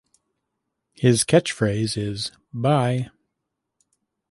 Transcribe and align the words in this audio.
His 0.95 1.23
catchphrase 1.23 1.95
is 1.95 2.31
Bye! 2.51 3.11